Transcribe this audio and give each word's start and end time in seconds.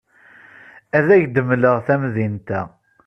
Ad 0.97 1.07
ak-d-mleɣ 1.15 1.77
tamdint-a. 1.85 2.61